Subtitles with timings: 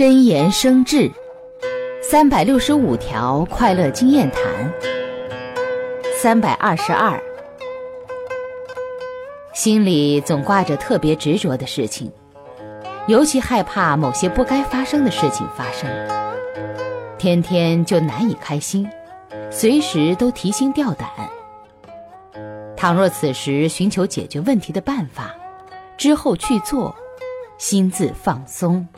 [0.00, 1.10] 真言生智
[2.00, 4.42] 三百六十五条快乐经验谈
[6.16, 7.22] 三百二十二
[9.52, 12.10] 心里总挂着特别执着的事情
[13.08, 15.86] 尤其害怕某些不该发生的事情发生
[17.18, 18.88] 天天就难以开心
[19.50, 21.10] 随时都提心吊胆。
[22.74, 25.34] 倘若此时寻求解决问题的办法
[25.98, 26.96] 之后去做
[27.58, 28.88] 心自放松。